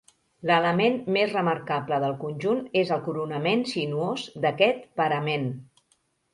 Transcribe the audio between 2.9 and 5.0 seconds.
el coronament sinuós d'aquest